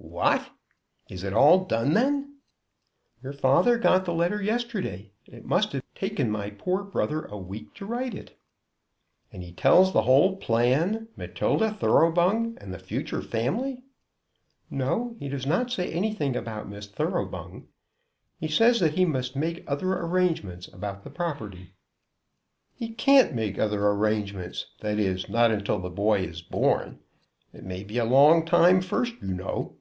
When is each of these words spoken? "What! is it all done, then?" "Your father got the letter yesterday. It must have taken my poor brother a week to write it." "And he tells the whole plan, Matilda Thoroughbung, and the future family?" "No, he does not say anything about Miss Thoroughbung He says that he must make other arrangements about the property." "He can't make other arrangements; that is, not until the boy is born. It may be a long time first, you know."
"What! 0.00 0.50
is 1.08 1.22
it 1.22 1.32
all 1.32 1.64
done, 1.66 1.92
then?" 1.94 2.38
"Your 3.22 3.32
father 3.32 3.78
got 3.78 4.04
the 4.04 4.12
letter 4.14 4.42
yesterday. 4.42 5.12
It 5.26 5.44
must 5.44 5.72
have 5.72 5.82
taken 5.94 6.30
my 6.30 6.50
poor 6.50 6.82
brother 6.82 7.26
a 7.26 7.36
week 7.38 7.72
to 7.74 7.86
write 7.86 8.14
it." 8.14 8.36
"And 9.32 9.42
he 9.44 9.52
tells 9.52 9.92
the 9.92 10.02
whole 10.02 10.36
plan, 10.36 11.08
Matilda 11.16 11.70
Thoroughbung, 11.70 12.56
and 12.60 12.72
the 12.74 12.78
future 12.80 13.22
family?" 13.22 13.82
"No, 14.70 15.16
he 15.20 15.28
does 15.28 15.46
not 15.46 15.70
say 15.70 15.92
anything 15.92 16.34
about 16.34 16.68
Miss 16.68 16.88
Thoroughbung 16.88 17.68
He 18.40 18.48
says 18.48 18.80
that 18.80 18.94
he 18.94 19.04
must 19.04 19.36
make 19.36 19.62
other 19.68 19.92
arrangements 19.92 20.66
about 20.68 21.04
the 21.04 21.10
property." 21.10 21.74
"He 22.74 22.88
can't 22.92 23.34
make 23.34 23.56
other 23.58 23.86
arrangements; 23.86 24.66
that 24.80 24.98
is, 24.98 25.28
not 25.28 25.50
until 25.52 25.78
the 25.78 25.90
boy 25.90 26.20
is 26.22 26.42
born. 26.42 26.98
It 27.52 27.62
may 27.64 27.84
be 27.84 27.98
a 27.98 28.04
long 28.04 28.44
time 28.44 28.80
first, 28.80 29.14
you 29.22 29.34
know." 29.34 29.74